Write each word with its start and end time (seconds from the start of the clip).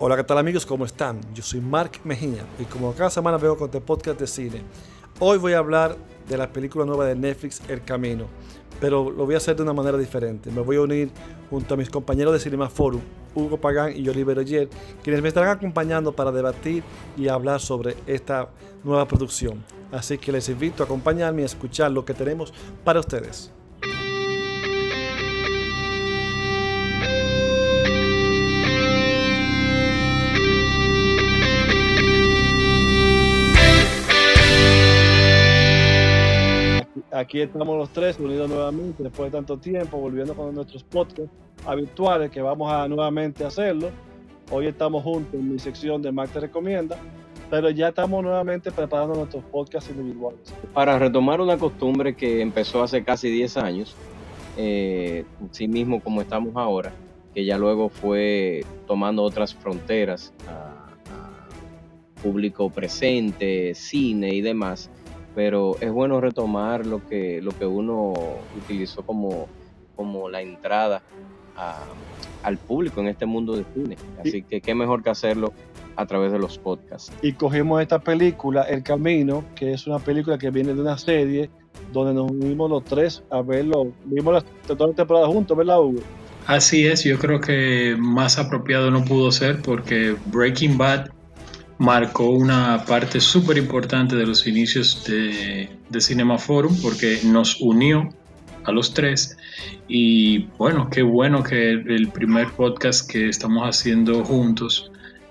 Hola, 0.00 0.16
¿qué 0.16 0.22
tal 0.22 0.38
amigos? 0.38 0.64
¿Cómo 0.64 0.84
están? 0.84 1.20
Yo 1.34 1.42
soy 1.42 1.60
Mark 1.60 1.98
Mejía 2.04 2.46
y 2.60 2.64
como 2.66 2.94
cada 2.94 3.10
semana 3.10 3.36
veo 3.36 3.56
con 3.56 3.66
este 3.66 3.80
podcast 3.80 4.20
de 4.20 4.28
cine, 4.28 4.62
hoy 5.18 5.38
voy 5.38 5.54
a 5.54 5.58
hablar 5.58 5.96
de 6.28 6.38
la 6.38 6.52
película 6.52 6.84
nueva 6.84 7.04
de 7.04 7.16
Netflix, 7.16 7.60
El 7.68 7.82
Camino, 7.82 8.26
pero 8.80 9.10
lo 9.10 9.26
voy 9.26 9.34
a 9.34 9.38
hacer 9.38 9.56
de 9.56 9.64
una 9.64 9.72
manera 9.72 9.98
diferente. 9.98 10.52
Me 10.52 10.60
voy 10.60 10.76
a 10.76 10.82
unir 10.82 11.10
junto 11.50 11.74
a 11.74 11.76
mis 11.76 11.90
compañeros 11.90 12.32
de 12.32 12.38
Cinema 12.38 12.70
Forum, 12.70 13.00
Hugo 13.34 13.60
Pagán 13.60 13.92
y 13.96 14.08
Oliver 14.08 14.38
Oyer, 14.38 14.68
quienes 15.02 15.20
me 15.20 15.26
estarán 15.26 15.50
acompañando 15.50 16.12
para 16.12 16.30
debatir 16.30 16.84
y 17.16 17.26
hablar 17.26 17.58
sobre 17.58 17.96
esta 18.06 18.50
nueva 18.84 19.08
producción. 19.08 19.64
Así 19.90 20.16
que 20.16 20.30
les 20.30 20.48
invito 20.48 20.84
a 20.84 20.86
acompañarme 20.86 21.40
y 21.40 21.42
a 21.42 21.46
escuchar 21.46 21.90
lo 21.90 22.04
que 22.04 22.14
tenemos 22.14 22.54
para 22.84 23.00
ustedes. 23.00 23.50
Aquí 37.18 37.40
estamos 37.40 37.76
los 37.76 37.88
tres 37.88 38.16
unidos 38.20 38.48
nuevamente 38.48 39.02
después 39.02 39.32
de 39.32 39.38
tanto 39.38 39.58
tiempo, 39.58 39.98
volviendo 39.98 40.34
con 40.34 40.54
nuestros 40.54 40.84
podcasts 40.84 41.32
habituales 41.66 42.30
que 42.30 42.40
vamos 42.40 42.70
a 42.70 42.86
nuevamente 42.86 43.44
hacerlo. 43.44 43.90
Hoy 44.52 44.68
estamos 44.68 45.02
juntos 45.02 45.34
en 45.34 45.52
mi 45.52 45.58
sección 45.58 46.00
de 46.00 46.12
Mac 46.12 46.30
te 46.30 46.38
recomienda, 46.38 46.96
pero 47.50 47.70
ya 47.70 47.88
estamos 47.88 48.22
nuevamente 48.22 48.70
preparando 48.70 49.16
nuestros 49.16 49.42
podcasts 49.46 49.90
individuales. 49.90 50.54
Para 50.72 50.96
retomar 50.96 51.40
una 51.40 51.58
costumbre 51.58 52.14
que 52.14 52.40
empezó 52.40 52.84
hace 52.84 53.02
casi 53.02 53.28
10 53.30 53.56
años, 53.56 53.96
eh, 54.56 55.24
sí 55.50 55.66
mismo 55.66 56.00
como 56.00 56.20
estamos 56.20 56.54
ahora, 56.54 56.92
que 57.34 57.44
ya 57.44 57.58
luego 57.58 57.88
fue 57.88 58.64
tomando 58.86 59.24
otras 59.24 59.52
fronteras 59.56 60.32
a 60.46 60.86
público 62.22 62.70
presente, 62.70 63.74
cine 63.74 64.32
y 64.34 64.40
demás 64.40 64.88
pero 65.38 65.76
es 65.80 65.92
bueno 65.92 66.20
retomar 66.20 66.84
lo 66.84 67.06
que, 67.06 67.40
lo 67.40 67.52
que 67.56 67.64
uno 67.64 68.12
utilizó 68.56 69.06
como, 69.06 69.46
como 69.94 70.28
la 70.28 70.42
entrada 70.42 71.00
al 72.42 72.58
público 72.58 73.00
en 73.00 73.06
este 73.06 73.24
mundo 73.24 73.54
de 73.54 73.64
cine. 73.72 73.96
Así 74.20 74.42
que 74.42 74.60
qué 74.60 74.74
mejor 74.74 75.00
que 75.00 75.10
hacerlo 75.10 75.52
a 75.94 76.06
través 76.06 76.32
de 76.32 76.40
los 76.40 76.58
podcasts. 76.58 77.12
Y 77.22 77.34
cogimos 77.34 77.80
esta 77.80 78.00
película, 78.00 78.62
El 78.62 78.82
Camino, 78.82 79.44
que 79.54 79.72
es 79.72 79.86
una 79.86 80.00
película 80.00 80.38
que 80.38 80.50
viene 80.50 80.74
de 80.74 80.80
una 80.80 80.98
serie 80.98 81.48
donde 81.92 82.14
nos 82.14 82.32
unimos 82.32 82.68
los 82.68 82.82
tres 82.82 83.22
a 83.30 83.40
verlo. 83.40 83.92
Vimos 84.06 84.34
la, 84.34 84.74
toda 84.74 84.88
la 84.88 84.94
temporada 84.96 85.28
juntos, 85.28 85.56
¿verdad, 85.56 85.80
Hugo? 85.80 86.00
Así 86.48 86.84
es, 86.84 87.04
yo 87.04 87.16
creo 87.16 87.40
que 87.40 87.94
más 87.96 88.40
apropiado 88.40 88.90
no 88.90 89.04
pudo 89.04 89.30
ser 89.30 89.62
porque 89.62 90.16
Breaking 90.32 90.76
Bad 90.76 91.10
marcó 91.78 92.30
una 92.30 92.84
parte 92.84 93.20
súper 93.20 93.56
importante 93.56 94.16
de 94.16 94.26
los 94.26 94.46
inicios 94.46 95.04
de, 95.04 95.68
Cinema 96.00 96.38
Forum 96.38 96.76
porque 96.82 97.20
nos 97.24 97.60
unió 97.60 98.08
a 98.64 98.72
los 98.72 98.92
tres 98.92 99.36
y 99.88 100.44
bueno, 100.58 100.88
qué 100.90 101.02
bueno 101.02 101.42
que 101.42 101.70
el 101.70 102.08
primer 102.08 102.50
podcast 102.52 103.10
que 103.10 103.28
estamos 103.28 103.64
haciendo 103.64 104.24
juntos 104.24 104.90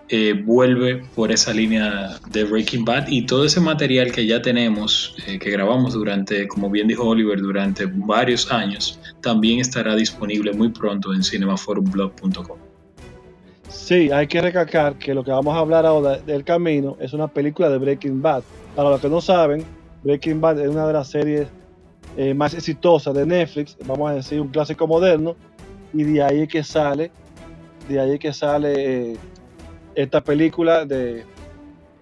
eh, 0.10 0.34
vuelve 0.46 1.04
por 1.16 1.32
esa 1.32 1.54
línea 1.54 2.18
de 2.32 2.46
Breaking 2.46 2.86
Bad 2.86 3.08
y 3.10 3.26
todo 3.26 3.46
ese 3.46 3.60
material 3.60 4.12
que 4.12 4.26
ya 4.26 4.42
tenemos, 4.42 5.16
eh, 5.28 5.38
que 5.38 5.52
grabamos 5.52 5.94
durante, 5.94 6.48
como 6.48 6.70
bien 6.70 6.88
dijo 6.88 7.04
Oliver, 7.04 7.40
durante 7.42 7.86
varios 7.86 8.50
años, 8.50 9.00
también 9.22 9.60
estará 9.60 9.96
disponible 9.96 10.54
muy 10.54 10.70
pronto 10.70 11.14
en 11.14 11.24
cinemaforumblog.com. 11.24 12.67
Sí, 13.70 14.12
hay 14.12 14.28
que 14.28 14.42
recalcar 14.42 14.96
que 14.96 15.14
lo 15.14 15.24
que 15.24 15.32
vamos 15.32 15.56
a 15.56 15.60
hablar 15.60 15.86
ahora 15.86 16.18
del 16.20 16.44
camino 16.44 16.98
es 17.00 17.14
una 17.14 17.28
película 17.28 17.70
de 17.70 17.78
Breaking 17.78 18.22
Bad. 18.22 18.44
Para 18.76 18.90
los 18.90 19.02
que 19.02 19.10
no 19.10 19.20
saben, 19.22 19.64
Breaking 20.04 20.40
Bad 20.40 20.60
es 20.62 20.70
una 20.70 20.88
de 20.88 20.94
las 20.94 21.10
series 21.10 21.48
eh, 22.16 22.34
más 22.34 22.54
exitosas 22.54 23.14
de 23.14 23.26
Netflix, 23.26 23.78
vamos 23.86 24.10
a 24.10 24.16
decir 24.16 24.40
un 24.40 24.48
clásico 24.48 24.88
moderno, 24.88 25.36
y 25.94 26.04
de 26.04 26.24
ahí 26.24 26.48
que 26.48 26.64
sale, 26.64 27.12
de 27.90 28.00
ahí 28.00 28.18
que 28.18 28.32
sale 28.32 29.12
eh, 29.12 29.18
esta 29.96 30.24
película 30.24 30.86
de, 30.86 31.26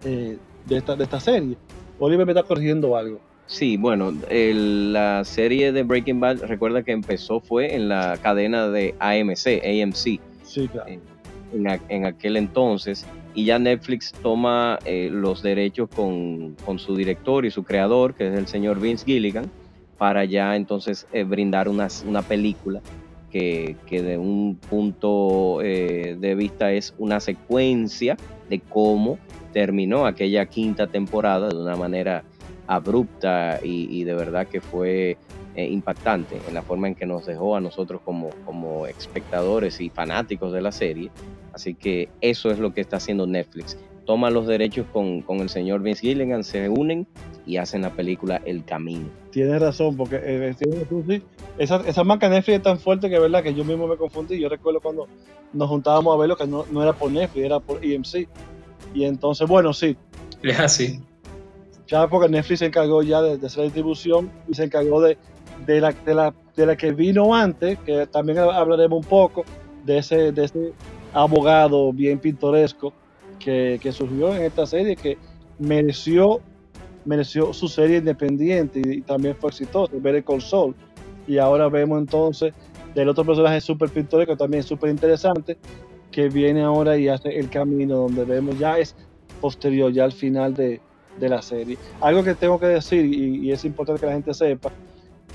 eh, 0.06 0.38
de, 0.66 0.78
esta, 0.78 0.96
de 0.96 1.04
esta 1.04 1.20
serie. 1.20 1.58
Oliver 2.00 2.26
me 2.26 2.34
está 2.34 2.44
corrigiendo 2.44 2.96
algo. 2.96 3.20
Sí, 3.48 3.78
bueno, 3.78 4.14
la 4.30 5.24
serie 5.24 5.72
de 5.72 5.84
Breaking 5.84 6.20
Bad, 6.20 6.44
recuerda 6.44 6.84
que 6.84 6.92
empezó 6.92 7.40
fue 7.40 7.76
en 7.76 7.90
la 7.90 8.18
cadena 8.22 8.70
de 8.70 8.96
AMC, 9.00 9.62
AMC. 9.64 10.20
Sí, 10.44 10.68
claro 10.68 11.15
en, 11.54 12.06
aquel 12.06 12.38
entonces 12.38 13.06
y 13.34 13.46
ya 13.46 13.60
Netflix 13.60 14.12
toma 14.12 14.80
eh, 14.86 15.10
los 15.12 15.42
derechos 15.42 15.90
con, 15.94 16.56
su 16.78 16.96
director 16.96 17.46
y 17.46 17.52
su 17.52 17.64
creador, 17.64 18.14
que 18.14 18.28
es 18.28 18.38
el 18.38 18.48
señor 18.48 18.80
Vince 18.80 19.06
Gilligan, 19.06 19.52
para 19.98 20.26
ya 20.26 20.56
entonces 20.56 21.08
eh, 21.12 21.24
brindar 21.24 21.68
una, 21.68 21.88
una 22.06 22.22
película 22.22 22.82
que, 23.32 23.76
de 24.02 24.18
un 24.18 24.56
punto 24.70 25.62
eh, 25.62 26.16
de 26.18 26.36
vista 26.36 26.72
es 26.72 26.94
una 26.98 27.20
secuencia 27.20 28.16
de 28.50 28.62
cómo 28.62 29.18
terminó 29.52 30.06
aquella 30.06 30.46
quinta 30.46 30.88
temporada 30.88 31.50
de 31.50 31.58
una 31.58 31.76
manera 31.76 32.24
abrupta 32.68 33.60
y, 33.62 34.04
de 34.04 34.16
verdad 34.16 34.48
que 34.48 34.62
fue 34.62 35.18
impactante 35.64 36.40
en 36.48 36.54
la 36.54 36.62
forma 36.62 36.88
en 36.88 36.96
que 36.96 37.06
nos 37.06 37.26
dejó 37.26 37.56
a 37.56 37.62
nosotros 37.62 38.02
como, 38.04 38.30
como 38.46 38.88
espectadores 38.88 39.80
y 39.80 39.90
fanáticos 39.90 40.52
de 40.52 40.62
la 40.62 40.72
serie 40.72 41.12
Así 41.56 41.74
que 41.74 42.10
eso 42.20 42.52
es 42.52 42.60
lo 42.60 42.74
que 42.74 42.82
está 42.82 42.98
haciendo 42.98 43.26
Netflix. 43.26 43.78
Toma 44.06 44.30
los 44.30 44.46
derechos 44.46 44.86
con, 44.92 45.24
el 45.40 45.48
señor 45.48 45.82
Vince 45.82 46.02
Gilligan, 46.02 46.44
se 46.44 46.68
unen 46.68 47.08
y 47.46 47.58
hacen 47.58 47.82
la 47.82 47.92
película 47.92 48.42
El 48.46 48.66
Camino. 48.66 49.08
Tienes 49.32 49.62
razón, 49.62 49.96
porque 49.96 50.20
eh, 50.22 50.54
esa, 51.58 51.78
esa 51.88 52.04
marca 52.04 52.28
Netflix 52.28 52.58
es 52.58 52.64
tan 52.64 52.78
fuerte 52.78 53.10
que 53.10 53.18
verdad 53.18 53.42
que 53.42 53.54
yo 53.54 53.64
mismo 53.64 53.88
me 53.88 53.96
confundí. 53.96 54.38
Yo 54.38 54.50
recuerdo 54.50 54.82
cuando 54.82 55.08
nos 55.54 55.70
juntábamos 55.70 56.14
a 56.14 56.20
verlo 56.20 56.36
que 56.36 56.46
no, 56.46 56.66
era 56.84 56.92
por 56.92 57.10
Netflix, 57.10 57.46
era 57.46 57.62
por 57.62 57.84
EMC. 57.84 58.28
Y 58.94 59.06
entonces, 59.06 59.48
bueno, 59.48 59.72
sí. 59.72 59.96
Es 60.44 60.60
así. 60.60 61.00
Ya 61.88 62.06
porque 62.08 62.28
Netflix 62.28 62.60
se 62.60 62.66
encargó 62.66 63.02
ya 63.02 63.22
de, 63.22 63.46
hacer 63.46 63.60
la 63.60 63.64
distribución 63.64 64.30
y 64.50 64.56
se 64.56 64.66
encargó 64.66 65.00
de, 65.00 65.18
de, 65.66 65.82
la, 65.82 65.92
de, 65.92 66.14
la, 66.14 66.34
de 66.56 66.66
la 66.66 66.76
que 66.76 66.92
vino 66.92 67.36
antes, 67.36 67.78
que 67.80 68.08
también 68.08 68.40
hablaremos 68.40 69.04
un 69.04 69.10
poco 69.10 69.44
de 69.84 70.00
ese, 70.00 70.32
de 70.32 70.46
ese 70.46 70.74
abogado 71.14 71.94
bien 71.94 72.20
pintoresco 72.20 72.94
que, 73.40 73.92
surgió 73.92 74.36
en 74.36 74.44
esta 74.44 74.66
serie 74.66 74.96
que 74.96 75.18
mereció, 75.60 76.42
mereció 77.06 77.54
su 77.54 77.68
serie 77.68 77.98
independiente 77.98 78.82
y, 78.84 79.02
también 79.02 79.36
fue 79.36 79.50
exitoso, 79.50 79.92
ver 80.00 80.16
el 80.16 80.42
Sol. 80.42 80.76
Y 81.28 81.38
ahora 81.38 81.70
vemos 81.70 82.00
entonces 82.00 82.54
del 82.94 83.10
otro 83.10 83.26
personaje 83.26 83.62
súper 83.62 83.90
pintoresco, 83.90 84.36
también 84.36 84.64
súper 84.64 84.90
interesante, 84.90 85.58
que 86.12 86.30
viene 86.30 86.64
ahora 86.64 86.98
y 86.98 87.08
hace 87.08 87.38
el 87.38 87.50
camino 87.50 87.98
donde 87.98 88.24
vemos 88.26 88.58
ya 88.58 88.78
es 88.78 88.96
posterior, 89.42 89.92
ya 89.92 90.06
al 90.06 90.14
final 90.14 90.54
de, 90.54 90.82
la 91.20 91.42
serie. 91.42 91.78
Algo 92.02 92.24
que 92.24 92.36
tengo 92.36 92.60
que 92.60 92.68
decir 92.68 93.06
y, 93.06 93.52
es 93.52 93.64
importante 93.64 94.02
que 94.02 94.08
la 94.08 94.14
gente 94.14 94.34
sepa, 94.34 94.72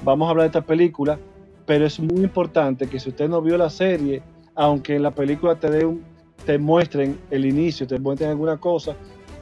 vamos 0.02 0.26
a 0.26 0.30
hablar 0.30 0.44
de 0.44 0.58
esta 0.58 0.66
película, 0.66 1.18
pero 1.66 1.86
es 1.86 2.00
muy 2.00 2.24
importante 2.24 2.86
que 2.86 2.98
si 2.98 3.10
usted 3.10 3.28
no 3.28 3.40
vio 3.42 3.56
la 3.56 3.70
serie, 3.70 4.22
aunque 4.54 4.96
en 4.96 5.02
la 5.02 5.10
película 5.10 5.54
te, 5.54 5.70
dé 5.70 5.84
un, 5.84 6.02
te 6.44 6.58
muestren 6.58 7.18
el 7.30 7.44
inicio, 7.44 7.86
te 7.86 7.98
muestren 7.98 8.30
alguna 8.30 8.56
cosa, 8.56 8.96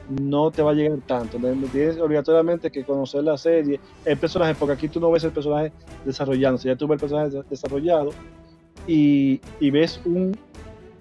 no 0.09 0.51
te 0.51 0.61
va 0.61 0.71
a 0.71 0.73
llegar 0.73 0.99
tanto. 1.05 1.37
Tienes 1.71 1.99
obligatoriamente 1.99 2.71
que 2.71 2.83
conocer 2.83 3.23
la 3.23 3.37
serie, 3.37 3.79
el 4.05 4.17
personaje, 4.17 4.55
porque 4.55 4.73
aquí 4.73 4.87
tú 4.87 4.99
no 4.99 5.11
ves 5.11 5.23
el 5.23 5.31
personaje 5.31 5.71
desarrollándose, 6.05 6.67
ya 6.67 6.75
tú 6.75 6.87
ves 6.87 7.01
el 7.01 7.09
personaje 7.09 7.43
desarrollado 7.49 8.11
y, 8.87 9.39
ves 9.59 10.01
un, 10.05 10.35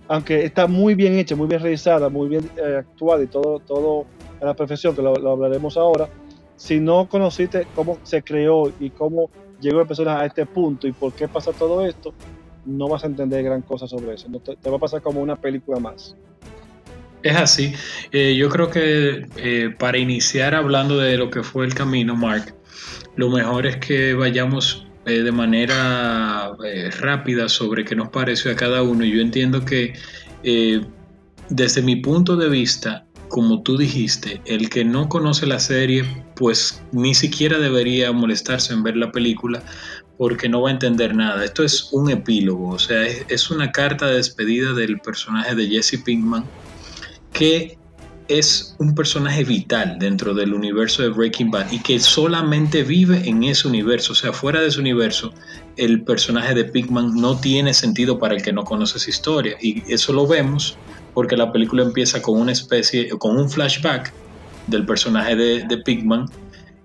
aunque 0.08 0.44
está 0.44 0.66
muy 0.66 0.94
bien 0.94 1.14
hecha, 1.14 1.36
muy 1.36 1.48
bien 1.48 1.62
realizada, 1.62 2.08
muy 2.08 2.28
bien 2.28 2.50
eh, 2.56 2.76
actuada 2.78 3.22
y 3.22 3.26
todo, 3.26 3.60
todo 3.60 4.04
a 4.40 4.44
la 4.44 4.54
perfección, 4.54 4.94
que 4.94 5.02
lo, 5.02 5.14
lo, 5.14 5.32
hablaremos 5.32 5.76
ahora, 5.76 6.08
si 6.58 6.80
no 6.80 7.08
conociste 7.08 7.66
cómo 7.74 7.98
se 8.02 8.22
creó 8.22 8.72
y 8.80 8.90
cómo 8.90 9.30
llegó 9.60 9.80
el 9.80 9.86
personaje 9.86 10.24
a 10.24 10.26
este 10.26 10.44
punto 10.44 10.86
y 10.88 10.92
por 10.92 11.12
qué 11.12 11.28
pasa 11.28 11.52
todo 11.52 11.86
esto, 11.86 12.12
no 12.66 12.88
vas 12.88 13.04
a 13.04 13.06
entender 13.06 13.44
gran 13.44 13.62
cosa 13.62 13.86
sobre 13.86 14.14
eso. 14.14 14.28
te, 14.40 14.68
va 14.68 14.76
a 14.76 14.80
pasar 14.80 15.00
como 15.00 15.20
una 15.20 15.36
película 15.36 15.78
más. 15.78 16.16
Es 17.22 17.36
así. 17.36 17.72
Eh, 18.10 18.34
yo 18.36 18.48
creo 18.48 18.70
que 18.70 19.26
eh, 19.36 19.74
para 19.78 19.98
iniciar 19.98 20.54
hablando 20.54 20.98
de 20.98 21.16
lo 21.16 21.30
que 21.30 21.42
fue 21.42 21.64
el 21.64 21.74
camino, 21.74 22.16
Mark, 22.16 22.54
lo 23.14 23.30
mejor 23.30 23.66
es 23.66 23.76
que 23.76 24.14
vayamos 24.14 24.86
eh, 25.06 25.22
de 25.22 25.32
manera 25.32 26.56
rápida 27.00 27.48
sobre 27.48 27.84
qué 27.84 27.94
nos 27.94 28.08
pareció 28.08 28.50
a 28.50 28.56
cada 28.56 28.82
uno. 28.82 29.04
Yo 29.04 29.20
entiendo 29.20 29.64
que 29.64 29.94
desde 31.48 31.82
mi 31.82 31.96
punto 31.96 32.36
de 32.36 32.48
vista, 32.48 33.06
como 33.28 33.62
tú 33.62 33.76
dijiste, 33.76 34.40
el 34.44 34.70
que 34.70 34.84
no 34.84 35.08
conoce 35.08 35.46
la 35.46 35.60
serie, 35.60 36.04
pues 36.34 36.82
ni 36.92 37.14
siquiera 37.14 37.58
debería 37.58 38.12
molestarse 38.12 38.72
en 38.72 38.82
ver 38.82 38.96
la 38.96 39.12
película, 39.12 39.62
porque 40.16 40.48
no 40.48 40.62
va 40.62 40.70
a 40.70 40.72
entender 40.72 41.14
nada. 41.14 41.44
Esto 41.44 41.62
es 41.62 41.90
un 41.92 42.10
epílogo, 42.10 42.70
o 42.70 42.78
sea, 42.78 43.06
es, 43.06 43.50
una 43.50 43.70
carta 43.70 44.06
de 44.06 44.16
despedida 44.16 44.72
del 44.72 44.98
personaje 45.00 45.54
de 45.54 45.68
Jesse 45.68 46.02
Pinkman 46.04 46.44
que 47.32 47.78
es 48.28 48.74
un 48.78 48.94
personaje 48.94 49.42
vital 49.44 49.98
dentro 49.98 50.34
del 50.34 50.52
universo 50.52 51.02
de 51.02 51.08
Breaking 51.08 51.50
Bad 51.50 51.72
y 51.72 51.78
que 51.78 51.98
solamente 51.98 52.82
vive 52.82 53.26
en 53.26 53.42
ese 53.42 53.66
universo. 53.66 54.12
O 54.12 54.16
sea, 54.16 54.32
fuera 54.32 54.60
de 54.60 54.68
ese 54.68 54.80
universo, 54.80 55.32
el 55.76 56.02
personaje 56.02 56.54
de 56.54 56.64
Pigman 56.64 57.14
no 57.14 57.38
tiene 57.38 57.72
sentido 57.72 58.18
para 58.18 58.34
el 58.34 58.42
que 58.42 58.52
no 58.52 58.64
conoce 58.64 58.98
esa 58.98 59.08
historia. 59.08 59.56
Y 59.62 59.82
eso 59.90 60.12
lo 60.12 60.26
vemos 60.26 60.76
porque 61.18 61.36
la 61.36 61.50
película 61.50 61.82
empieza 61.82 62.22
con 62.22 62.40
una 62.40 62.52
especie, 62.52 63.08
con 63.18 63.36
un 63.36 63.50
flashback 63.50 64.12
del 64.68 64.86
personaje 64.86 65.34
de, 65.34 65.64
de 65.64 65.78
Pigman 65.78 66.26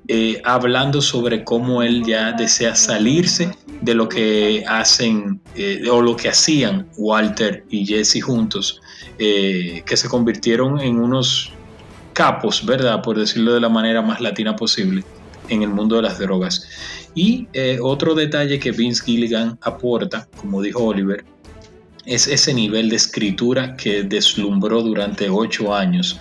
eh, 0.08 0.42
hablando 0.44 1.04
sobre 1.04 1.44
cómo 1.44 1.84
él 1.84 2.04
ya 2.04 2.32
desea 2.32 2.74
salirse 2.74 3.52
de 3.82 3.94
lo 3.94 4.10
que 4.10 4.64
hacen 4.68 5.40
eh, 5.56 5.88
o 5.88 6.02
lo 6.02 6.16
que 6.16 6.30
hacían 6.30 6.88
Walter 6.98 7.64
y 7.70 7.86
Jesse 7.86 8.24
juntos, 8.24 8.82
eh, 9.20 9.84
que 9.86 9.96
se 9.96 10.10
convirtieron 10.10 10.80
en 10.80 10.98
unos 10.98 11.52
capos, 12.14 12.66
¿verdad? 12.66 13.04
Por 13.04 13.20
decirlo 13.20 13.54
de 13.54 13.62
la 13.62 13.70
manera 13.70 14.02
más 14.02 14.20
latina 14.20 14.56
posible 14.56 15.04
en 15.50 15.62
el 15.62 15.70
mundo 15.70 15.98
de 15.98 16.02
las 16.02 16.18
drogas. 16.18 16.68
Y 17.14 17.48
otro 17.84 18.16
detalle 18.16 18.58
que 18.58 18.72
Vince 18.72 19.04
Gilligan 19.04 19.60
aporta, 19.62 20.28
como 20.42 20.60
dijo 20.60 20.84
Oliver, 20.86 21.24
es 22.06 22.28
ese 22.28 22.54
nivel 22.54 22.90
de 22.90 22.96
escritura 22.96 23.76
que 23.76 24.04
deslumbró 24.04 24.82
durante 24.82 25.30
ocho 25.30 25.74
años. 25.74 26.20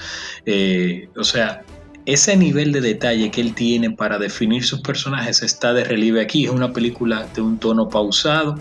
o 1.16 1.24
sea, 1.24 1.62
ese 2.06 2.36
nivel 2.36 2.72
de 2.72 2.80
detalle 2.80 3.30
que 3.30 3.40
él 3.40 3.54
tiene 3.54 3.90
para 3.90 4.18
definir 4.18 4.64
sus 4.64 4.80
personajes 4.80 5.42
está 5.42 5.72
de 5.72 5.84
relieve 5.84 6.20
aquí. 6.20 6.44
Es 6.44 6.50
una 6.50 6.72
película 6.72 7.28
de 7.34 7.42
un 7.42 7.58
tono 7.58 7.88
pausado, 7.88 8.56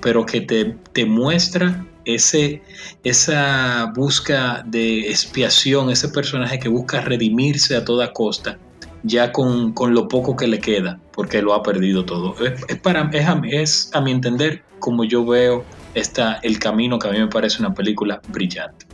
pero 0.00 0.24
que 0.26 0.40
te, 0.42 1.06
muestra 1.06 1.84
ese, 2.04 2.62
esa 3.02 3.92
busca 3.96 4.62
de 4.66 5.10
expiación, 5.10 5.90
ese 5.90 6.08
personaje 6.08 6.58
que 6.58 6.68
busca 6.68 7.00
redimirse 7.00 7.74
a 7.74 7.84
toda 7.84 8.12
costa, 8.12 8.58
ya 9.02 9.32
con, 9.32 9.74
lo 9.88 10.08
poco 10.08 10.36
que 10.36 10.46
le 10.46 10.60
queda, 10.60 11.00
porque 11.12 11.42
lo 11.42 11.54
ha 11.54 11.62
perdido 11.62 12.04
todo. 12.04 12.36
Es, 12.68 12.78
para, 12.78 13.10
es, 13.12 13.90
a, 13.92 14.00
mi 14.00 14.12
entender 14.12 14.62
como 14.78 15.04
yo 15.04 15.24
veo 15.24 15.64
esta, 15.94 16.40
el 16.42 16.58
camino 16.58 16.98
que 16.98 17.08
a 17.08 17.12
mí 17.12 17.18
me 17.18 17.28
parece 17.28 17.60
una 17.60 17.72
película 17.72 18.20
brillante. 18.28 18.86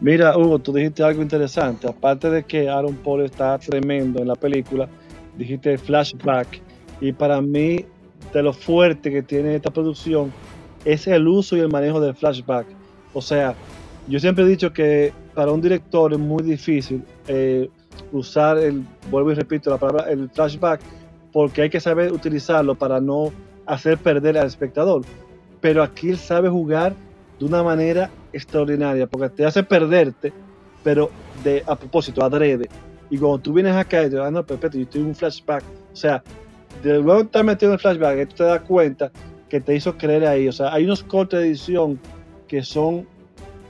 Mira, 0.00 0.36
Hugo, 0.36 0.58
tú 0.58 0.72
dijiste 0.72 1.02
algo 1.02 1.22
interesante. 1.22 1.88
Aparte 1.88 2.28
de 2.28 2.44
que 2.44 2.68
Aaron 2.68 2.94
Paul 2.96 3.22
está 3.22 3.58
tremendo 3.58 4.20
en 4.20 4.28
la 4.28 4.34
película, 4.34 4.88
dijiste 5.36 5.78
flashback. 5.78 6.60
Y 7.00 7.12
para 7.12 7.40
mí, 7.40 7.84
de 8.32 8.42
lo 8.42 8.52
fuerte 8.52 9.10
que 9.10 9.22
tiene 9.22 9.54
esta 9.56 9.70
producción, 9.70 10.32
es 10.84 11.06
el 11.06 11.26
uso 11.26 11.56
y 11.56 11.60
el 11.60 11.68
manejo 11.68 12.00
del 12.00 12.14
flashback. 12.14 12.66
O 13.14 13.22
sea, 13.22 13.54
yo 14.08 14.20
siempre 14.20 14.44
he 14.44 14.48
dicho 14.48 14.72
que 14.72 15.12
para 15.34 15.50
un 15.50 15.60
director 15.60 16.12
es 16.12 16.18
muy 16.18 16.42
difícil 16.42 17.02
eh, 17.26 17.68
usar 18.12 18.58
el, 18.58 18.84
vuelvo 19.10 19.32
y 19.32 19.34
repito 19.34 19.70
la 19.70 19.78
palabra, 19.78 20.10
el 20.10 20.28
flashback, 20.30 20.80
porque 21.32 21.62
hay 21.62 21.70
que 21.70 21.80
saber 21.80 22.12
utilizarlo 22.12 22.74
para 22.74 23.00
no 23.00 23.32
hacer 23.66 23.98
perder 23.98 24.38
al 24.38 24.46
espectador. 24.46 25.02
Pero 25.66 25.82
aquí 25.82 26.10
él 26.10 26.16
sabe 26.16 26.48
jugar 26.48 26.94
de 27.40 27.44
una 27.44 27.60
manera 27.60 28.08
extraordinaria, 28.32 29.08
porque 29.08 29.30
te 29.30 29.44
hace 29.44 29.64
perderte, 29.64 30.32
pero 30.84 31.10
de 31.42 31.64
a 31.66 31.74
propósito, 31.74 32.22
adrede. 32.22 32.68
Y 33.10 33.18
cuando 33.18 33.40
tú 33.40 33.52
vienes 33.52 33.74
acá 33.74 34.04
y 34.04 34.10
te 34.10 34.16
ah, 34.20 34.30
no, 34.30 34.46
perfecto, 34.46 34.78
yo 34.78 34.86
en 34.94 35.06
un 35.06 35.14
flashback. 35.16 35.64
O 35.92 35.96
sea, 35.96 36.22
de 36.84 37.00
luego 37.00 37.22
estar 37.22 37.42
metido 37.42 37.72
en 37.72 37.74
el 37.74 37.80
flashback, 37.80 38.28
tú 38.28 38.36
te 38.36 38.44
das 38.44 38.60
cuenta 38.60 39.10
que 39.48 39.60
te 39.60 39.74
hizo 39.74 39.98
creer 39.98 40.24
ahí. 40.26 40.46
O 40.46 40.52
sea, 40.52 40.72
hay 40.72 40.84
unos 40.84 41.02
cortes 41.02 41.40
de 41.40 41.48
edición 41.48 41.98
que 42.46 42.62
son 42.62 43.04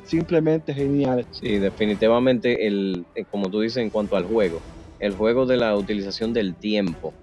simplemente 0.04 0.75
geniales. 0.75 1.25
Sí, 1.31 1.56
definitivamente, 1.56 2.66
el, 2.66 3.06
eh, 3.14 3.25
como 3.31 3.48
tú 3.48 3.62
dices 3.62 3.78
en 3.78 3.88
cuanto 3.88 4.19
al 4.19 4.25
juego, 4.25 4.60
el 5.00 5.14
juego 5.14 5.46
de 5.46 5.56
la 5.56 5.75
utilización 5.75 6.34
del 6.34 6.54
tiempo 6.56 7.14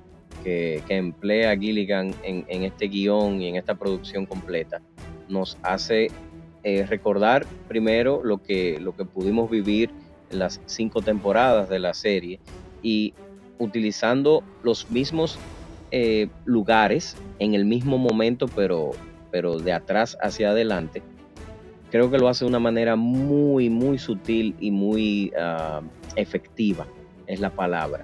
que, 0.44 0.81
que 0.88 0.95
emplea 0.95 1.57
Gilligan 1.57 2.13
en, 2.24 2.63
este 2.63 2.88
guion 2.88 3.42
y 3.42 3.48
en 3.48 3.56
esta 3.56 3.75
producción 3.75 4.25
completa 4.25 4.81
nos 5.30 5.57
hace 5.63 6.12
eh, 6.63 6.86
recordar 6.86 7.45
primero 7.68 8.22
lo 8.24 8.42
que, 8.42 8.80
lo 8.80 8.95
que 8.95 9.06
pudimos 9.06 9.50
vivir 9.50 9.90
en 10.30 10.40
las 10.40 10.62
cinco 10.66 11.01
temporadas 11.01 11.69
de 11.69 11.80
la 11.80 11.94
serie 11.94 12.40
y 12.81 13.13
utilizando 13.60 14.44
los 14.63 14.90
mismos 14.92 15.38
eh, 15.92 16.28
lugares 16.46 17.16
en 17.39 17.54
el 17.54 17.66
mismo 17.66 17.98
momento, 17.98 18.48
pero, 18.48 18.92
pero 19.31 19.60
de 19.60 19.74
atrás 19.74 20.18
hacia 20.22 20.50
adelante, 20.50 21.01
creo 21.92 22.10
que 22.10 22.18
lo 22.18 22.28
hace 22.28 22.46
de 22.46 22.50
una 22.50 22.60
manera 22.60 22.96
muy, 22.96 23.69
muy 23.69 24.00
sutil 24.00 24.56
y 24.60 24.72
muy 24.72 25.31
ah, 25.39 25.81
efectiva, 26.16 26.88
es 27.28 27.39
la 27.39 27.51
palabra, 27.51 28.04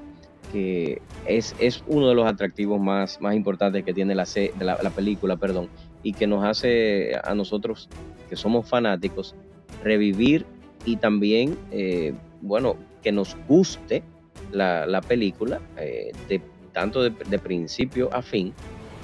que 0.52 1.02
es, 1.26 1.56
es, 1.60 1.84
uno 1.88 2.10
de 2.10 2.16
los 2.16 2.26
atractivos 2.26 2.80
más, 2.80 3.22
más 3.22 3.36
importantes 3.36 3.84
que 3.84 3.94
tiene 3.94 4.16
la, 4.16 4.26
la, 4.60 4.80
la 4.82 4.90
película, 4.90 5.38
perdón, 5.38 5.70
y 6.04 6.14
que 6.14 6.28
nos 6.28 6.44
hace 6.44 7.12
a 7.24 7.36
nosotros 7.36 7.90
que 8.30 8.36
somos 8.36 8.68
fanáticos, 8.70 9.36
revivir 9.84 10.46
y 10.86 10.98
también, 10.98 11.58
eh, 11.72 12.14
bueno, 12.42 12.78
que 13.02 13.12
nos 13.12 13.36
guste 13.48 14.04
la, 14.52 15.02
película, 15.08 15.60
eh, 15.78 16.12
de, 16.28 16.42
tanto 16.74 17.04
de, 17.04 17.40
principio 17.40 18.10
a 18.14 18.22
fin, 18.22 18.54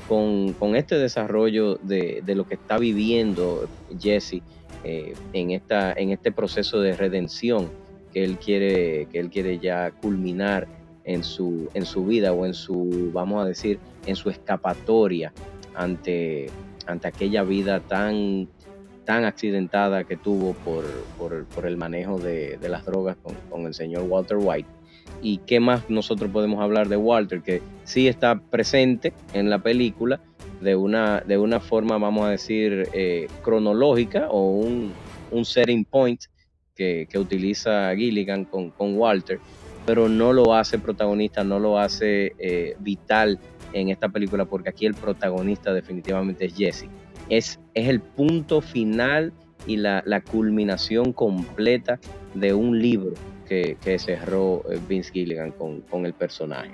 con, 0.07 0.75
este 0.75 0.97
desarrollo 0.97 1.75
de, 1.75 2.23
lo 2.27 2.47
que 2.47 2.55
está 2.55 2.77
viviendo 2.77 3.67
Jesse 3.99 4.41
eh, 4.83 5.13
en, 5.33 5.51
esta, 5.51 5.93
en 5.93 6.11
este 6.11 6.31
proceso 6.31 6.79
de 6.79 6.95
redención 6.95 7.69
que 8.13 8.23
él 8.23 8.37
quiere, 8.37 9.07
que 9.11 9.19
él 9.19 9.29
quiere 9.29 9.59
ya 9.59 9.91
culminar 9.91 10.67
en 11.05 11.23
su, 11.23 11.69
en 11.73 11.85
su 11.85 12.05
vida 12.05 12.33
o 12.33 12.45
en 12.45 12.53
su, 12.53 13.11
vamos 13.13 13.43
a 13.43 13.47
decir, 13.47 13.79
en 14.05 14.15
su 14.15 14.29
escapatoria 14.29 15.31
ante, 15.73 16.47
ante 16.87 17.07
aquella 17.07 17.43
vida 17.43 17.79
tan 17.79 18.47
tan 19.05 19.23
accidentada 19.23 20.03
que 20.03 20.17
tuvo 20.17 20.53
por, 20.53 20.83
por, 21.17 21.65
el 21.65 21.77
manejo 21.77 22.19
de, 22.19 22.57
las 22.67 22.85
drogas 22.85 23.15
con, 23.49 23.65
el 23.65 23.73
señor 23.73 24.03
Walter 24.03 24.37
White. 24.37 24.67
¿Y 25.21 25.37
qué 25.39 25.59
más 25.59 25.89
nosotros 25.89 26.29
podemos 26.31 26.59
hablar 26.61 26.89
de 26.89 26.97
Walter? 26.97 27.41
Que 27.41 27.61
sí 27.83 28.07
está 28.07 28.39
presente 28.39 29.13
en 29.33 29.49
la 29.49 29.59
película 29.59 30.19
de 30.59 30.75
una, 30.75 31.21
de 31.21 31.37
una 31.37 31.59
forma, 31.59 31.97
vamos 31.97 32.25
a 32.25 32.29
decir, 32.31 32.89
eh, 32.93 33.27
cronológica 33.43 34.27
o 34.29 34.49
un, 34.49 34.91
un, 35.31 35.45
setting 35.45 35.85
point 35.85 36.21
que, 36.75 37.07
utiliza 37.15 37.95
Gilligan 37.95 38.45
con, 38.45 38.71
con, 38.71 38.97
Walter, 38.97 39.39
pero 39.85 40.09
no 40.09 40.33
lo 40.33 40.55
hace 40.55 40.79
protagonista, 40.79 41.43
no 41.43 41.59
lo 41.59 41.79
hace 41.79 42.33
eh, 42.39 42.75
vital 42.79 43.39
en 43.73 43.89
esta 43.89 44.09
película, 44.09 44.45
porque 44.45 44.69
aquí 44.69 44.85
el 44.85 44.93
protagonista 44.93 45.73
definitivamente 45.73 46.45
es 46.45 46.55
Jesse 46.55 46.89
es, 47.29 47.59
es 47.73 47.87
el 47.87 47.99
punto 47.99 48.61
final 48.61 49.33
y 49.67 49.77
la, 49.77 50.03
culminación 50.21 51.11
completa 51.11 51.99
de 52.33 52.53
un 52.53 52.79
libro 52.79 53.13
que, 53.47 53.77
cerró 53.99 54.63
eh, 54.69 54.79
Vince 54.87 55.11
Gilligan 55.11 55.51
con, 55.51 56.05
el 56.05 56.13
personaje. 56.13 56.71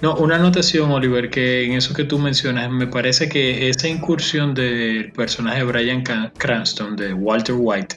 No, 0.00 0.16
una 0.16 0.36
anotación, 0.36 0.90
Oliver, 0.90 1.28
que 1.28 1.64
en 1.64 1.72
eso 1.72 1.94
que 1.94 2.04
tú 2.04 2.18
mencionas, 2.18 2.70
me 2.70 2.86
parece 2.86 3.28
que 3.28 3.68
esa 3.68 3.88
incursión 3.88 4.54
del 4.54 5.12
personaje 5.12 5.58
de 5.58 5.64
Brian 5.64 6.02
Cranston, 6.38 6.96
de 6.96 7.12
Walter 7.12 7.56
White, 7.58 7.96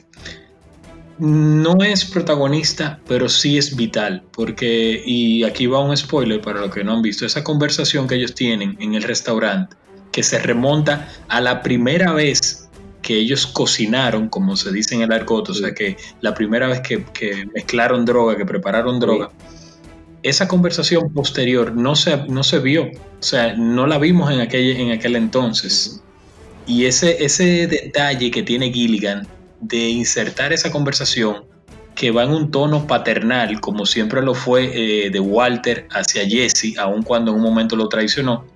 no 1.20 1.82
es 1.82 2.04
protagonista, 2.04 2.98
pero 3.06 3.28
sí 3.28 3.58
es 3.58 3.76
vital, 3.76 4.22
porque, 4.32 5.02
y 5.04 5.44
aquí 5.44 5.66
va 5.66 5.80
un 5.80 5.96
spoiler 5.96 6.40
para 6.40 6.60
los 6.60 6.74
que 6.74 6.82
no 6.82 6.94
han 6.94 7.02
visto, 7.02 7.26
esa 7.26 7.44
conversación 7.44 8.08
que 8.08 8.14
ellos 8.14 8.34
tienen 8.34 8.76
en 8.80 8.94
el 8.94 9.02
restaurante, 9.02 9.76
que 10.12 10.22
se 10.22 10.38
remonta 10.38 11.08
a 11.28 11.40
la 11.40 11.62
primera 11.62 12.12
vez 12.12 12.68
que 13.02 13.16
ellos 13.16 13.46
cocinaron, 13.46 14.28
como 14.28 14.56
se 14.56 14.72
dice 14.72 14.94
en 14.94 15.02
el 15.02 15.12
argot, 15.12 15.48
o 15.50 15.54
sea 15.54 15.72
que 15.74 15.96
la 16.20 16.34
primera 16.34 16.68
vez 16.68 16.80
que, 16.80 17.04
mezclaron 17.54 18.04
droga, 18.04 18.36
que 18.36 18.46
prepararon 18.46 18.98
droga, 18.98 19.30
esa 20.22 20.48
conversación 20.48 21.12
posterior 21.12 21.74
no 21.74 21.96
se, 21.96 22.16
no 22.28 22.42
se 22.42 22.58
vio, 22.58 22.84
o 22.84 23.22
sea, 23.22 23.54
no 23.54 23.86
la 23.86 23.98
vimos 23.98 24.30
en 24.32 24.40
aquel, 24.40 24.76
en 24.76 24.92
aquel 24.92 25.16
entonces. 25.16 26.02
Y 26.66 26.84
ese, 26.84 27.24
ese 27.24 27.66
detalle 27.66 28.30
que 28.30 28.42
tiene 28.42 28.70
Gilligan 28.70 29.26
de 29.60 29.88
insertar 29.88 30.52
esa 30.52 30.70
conversación 30.70 31.44
que 31.94 32.10
va 32.10 32.24
en 32.24 32.30
un 32.30 32.50
tono 32.50 32.86
paternal, 32.86 33.60
como 33.60 33.84
siempre 33.84 34.22
lo 34.22 34.34
fue 34.34 34.70
eh, 35.06 35.10
de 35.10 35.20
Walter 35.20 35.86
hacia 35.90 36.26
Jesse, 36.26 36.76
aun 36.78 37.02
cuando 37.02 37.30
en 37.30 37.38
un 37.38 37.42
momento 37.42 37.76
lo 37.76 37.88
traicionó, 37.88 38.46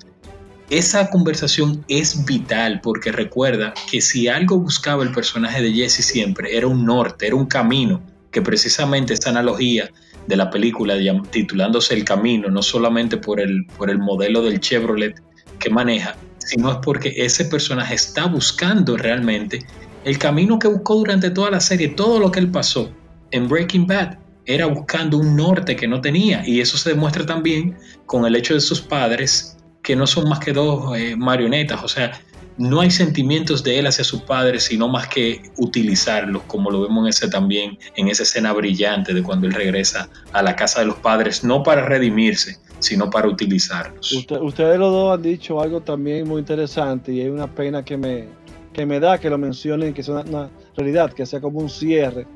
esa 0.71 1.11
conversación 1.11 1.85
es 1.89 2.25
vital 2.25 2.81
porque 2.83 3.13
recuerda 3.13 3.75
que 3.91 4.01
si 4.01 4.29
algo 4.29 4.59
buscaba 4.59 5.03
el 5.03 5.13
personaje 5.13 5.63
de 5.63 5.73
Jesse 5.73 6.03
siempre 6.05 6.57
era 6.57 6.67
un 6.67 6.87
norte, 6.87 7.27
era 7.27 7.37
un 7.37 7.47
camino, 7.47 8.03
que 8.31 8.43
precisamente 8.43 9.15
esta 9.15 9.31
analogía 9.31 9.91
de 10.27 10.37
la 10.37 10.51
película 10.51 10.95
titulándose 11.31 11.95
El 11.95 12.05
Camino, 12.05 12.51
no 12.51 12.63
solamente 12.63 13.17
por 13.17 13.41
el, 13.41 13.67
por 13.79 13.91
el 13.91 13.99
modelo 13.99 14.43
del 14.43 14.61
Chevrolet 14.61 15.15
que 15.59 15.71
maneja, 15.71 16.17
sino 16.39 16.73
es 16.73 16.79
porque 16.83 17.13
ese 17.17 17.45
personaje 17.45 17.95
está 17.95 18.27
buscando 18.27 18.97
realmente 18.97 19.65
el 20.05 20.19
camino 20.19 20.59
que 20.59 20.69
buscó 20.69 20.97
durante 20.97 21.31
toda 21.31 21.51
la 21.51 21.61
serie, 21.61 21.89
todo 21.89 22.19
lo 22.19 22.31
que 22.31 22.41
él 22.41 22.51
pasó, 22.51 22.91
en 23.31 23.49
Breaking 23.49 23.87
Bad 23.87 24.19
era 24.47 24.67
buscando 24.67 25.19
un 25.19 25.37
norte 25.37 25.75
que 25.75 25.89
no 25.89 26.01
tenía 26.01 26.47
y 26.47 26.61
eso 26.61 26.77
se 26.77 26.91
demuestra 26.91 27.25
también 27.25 27.77
con 28.07 28.27
el 28.27 28.37
hecho 28.37 28.55
de 28.55 28.61
sus 28.61 28.81
padres 28.81 29.57
que 29.83 29.97
no 29.97 30.07
son 30.07 30.29
más 30.29 30.39
que 30.39 30.53
dos 30.53 30.97
eh, 30.97 31.15
marionetas, 31.17 31.83
o 31.83 31.89
sea, 31.89 32.13
no 32.57 32.81
hay 32.81 32.91
sentimientos 32.91 33.65
de 33.65 33.79
él 33.79 33.87
hacia 33.87 34.05
sus 34.05 34.23
padres, 34.23 34.65
sino 34.65 34.89
más 34.89 35.09
que 35.09 35.43
utilizarlos, 35.57 36.43
como 36.47 36.71
lo 36.71 36.83
vemos 36.83 37.05
en 37.05 37.09
ese 37.09 37.29
también, 37.29 37.79
en 37.97 38.09
esa 38.09 38.23
escena 38.23 38.53
brillante 38.53 39.13
de 39.13 39.23
cuando 39.23 39.47
él 39.47 39.53
regresa 39.53 40.09
a 40.33 40.43
la 40.43 40.55
casa 40.55 40.81
de 40.81 40.87
los 40.87 40.97
padres, 40.97 41.43
no 41.43 41.63
para 41.63 41.85
redimirse, 41.85 42.59
sino 42.79 43.11
para 43.11 43.29
utilizarlos. 43.29 44.13
ustedes 44.13 44.79
los 44.79 44.93
dos 44.93 45.15
han 45.15 45.23
dicho 45.23 45.61
algo 45.61 45.81
también 45.81 46.29
muy 46.29 46.39
interesante 46.39 47.13
y 47.13 47.21
hay 47.21 47.29
una 47.29 47.53
pena 47.53 47.85
que 47.85 47.97
me, 47.97 48.29
que 48.75 48.85
me 48.85 49.01
da 49.01 49.19
que 49.19 49.31
lo 49.31 49.39
mencionen, 49.39 49.95
que 49.95 50.03
sea 50.03 50.23
una, 50.29 50.51
realidad, 50.77 51.13
que 51.13 51.25
sea 51.25 51.41
como 51.41 51.61
un 51.61 51.71
cierre, 51.71 52.27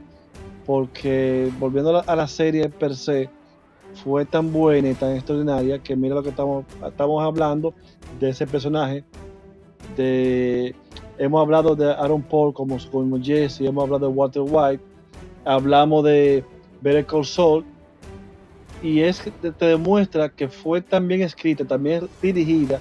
porque 0.64 1.50
volviendo 1.58 2.02
a 2.06 2.16
la, 2.16 2.26
serie 2.26 2.70
per 2.70 2.96
se, 2.96 3.28
fue 4.02 4.24
tan 4.24 4.52
buena 4.52 4.88
y 4.88 4.94
tan 4.94 5.16
extraordinaria 5.16 5.78
que 5.78 5.96
mira 5.96 6.14
lo 6.14 6.22
que 6.22 6.30
estamos, 6.30 6.64
estamos 6.86 7.22
hablando 7.22 7.74
de 8.18 8.30
ese 8.30 8.46
personaje 8.46 9.04
hemos 11.18 11.40
hablado 11.40 11.74
de 11.74 11.90
Aaron 11.92 12.22
Paul 12.22 12.52
como, 12.52 12.78
como 12.90 13.20
Jesse, 13.20 13.62
hemos 13.62 13.84
hablado 13.84 14.08
de 14.08 14.14
Walter 14.14 14.42
White, 14.46 14.82
hablamos 15.44 16.04
de 16.04 16.44
Better 16.80 17.04
Call 17.06 17.64
y 18.82 19.00
es 19.00 19.20
que 19.20 19.30
te, 19.30 19.66
demuestra 19.66 20.28
que 20.28 20.48
fue 20.48 20.80
tan 20.80 21.08
bien 21.08 21.22
escrita, 21.22 21.64
también 21.64 22.08
dirigida, 22.22 22.80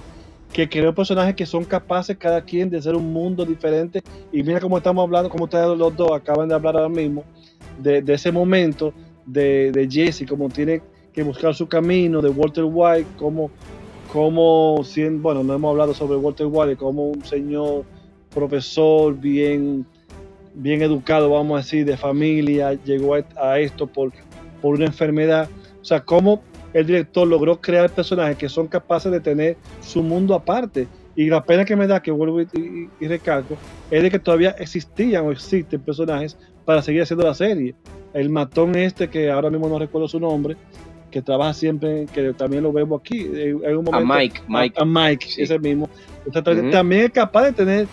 que 0.52 0.68
creó 0.68 0.94
personajes 0.94 1.34
que 1.34 1.46
son 1.46 1.64
capaces 1.64 2.16
cada 2.16 2.42
quien 2.42 2.70
de 2.70 2.80
ser 2.80 2.94
un 2.94 3.12
mundo 3.12 3.44
diferente. 3.44 4.02
Y 4.32 4.42
mira 4.42 4.60
cómo 4.60 4.78
estamos 4.78 5.02
hablando, 5.02 5.28
como 5.28 5.44
ustedes 5.44 5.76
los 5.76 5.96
dos 5.96 6.12
acaban 6.12 6.48
de 6.48 6.54
hablar 6.54 6.76
ahora 6.76 6.88
mismo, 6.88 7.24
de, 7.78 8.02
ese 8.08 8.32
momento 8.32 8.92
de, 9.26 9.70
de, 9.72 9.88
Jesse, 9.88 10.26
como 10.28 10.48
tiene 10.48 10.82
que 11.12 11.22
buscar 11.22 11.54
su 11.54 11.68
camino, 11.68 12.20
de 12.20 12.30
Walter 12.30 12.64
White, 12.64 13.06
como 13.16 13.50
como, 14.12 14.82
bueno, 15.20 15.44
no 15.44 15.54
hemos 15.54 15.70
hablado 15.70 15.94
sobre 15.94 16.16
Walter 16.16 16.46
White, 16.50 16.76
como 16.76 17.10
un 17.10 17.24
señor 17.24 17.84
profesor 18.34 19.14
bien, 19.14 19.86
bien 20.54 20.82
educado, 20.82 21.30
vamos 21.30 21.54
a 21.54 21.62
decir, 21.62 21.84
de 21.84 21.96
familia, 21.96 22.72
llegó 22.84 23.14
a, 23.14 23.58
esto 23.58 23.86
por, 23.86 24.12
por 24.62 24.74
una 24.74 24.86
enfermedad. 24.86 25.48
O 25.80 25.84
sea, 25.84 26.00
cómo 26.00 26.42
el 26.72 26.86
director 26.86 27.26
logró 27.26 27.60
crear 27.60 27.90
personajes 27.90 28.36
que 28.36 28.48
son 28.48 28.66
capaces 28.66 29.10
de 29.10 29.20
tener 29.20 29.56
su 29.80 30.02
mundo 30.02 30.34
aparte. 30.34 30.86
Y 31.16 31.26
la 31.26 31.42
pena 31.42 31.64
que 31.64 31.74
me 31.74 31.86
da, 31.86 32.00
que 32.00 32.12
vuelvo 32.12 32.40
y, 32.40 32.88
y, 33.00 33.08
recalco, 33.08 33.56
es 33.90 34.02
de 34.02 34.10
que 34.10 34.18
todavía 34.20 34.50
existían 34.50 35.26
o 35.26 35.32
existen 35.32 35.80
personajes 35.80 36.38
para 36.64 36.80
seguir 36.80 37.02
haciendo 37.02 37.24
la 37.26 37.34
serie. 37.34 37.74
El 38.14 38.30
matón 38.30 38.76
este, 38.76 39.08
que 39.08 39.30
ahora 39.30 39.50
mismo 39.50 39.68
no 39.68 39.78
recuerdo 39.78 40.06
su 40.06 40.20
nombre, 40.20 40.56
que 41.10 41.20
trabaja 41.20 41.54
siempre, 41.54 42.06
que 42.12 42.32
también 42.34 42.62
lo 42.62 42.72
vemos 42.72 43.00
aquí. 43.00 43.26
Un 43.26 43.92
a 43.92 44.00
Mike, 44.00 44.42
Mike. 44.46 44.76
A, 44.80 44.84
Mike, 44.84 45.26
ese 45.38 45.58
mismo. 45.58 45.90
También 46.70 47.06
es 47.06 47.10
capaz 47.10 47.46
de 47.46 47.52
tener 47.52 47.88